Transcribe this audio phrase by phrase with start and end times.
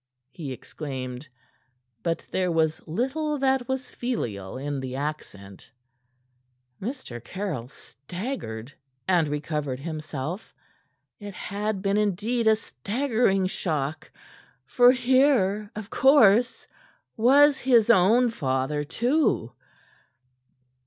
[0.31, 1.27] he exclaimed;
[2.01, 5.69] but there was little that was filial in the accent.
[6.81, 7.23] Mr.
[7.23, 8.73] Caryll staggered
[9.07, 10.55] and recovered himself.
[11.19, 14.09] It had been indeed a staggering shock;
[14.65, 16.65] for here, of course,
[17.15, 19.51] was his own father, too.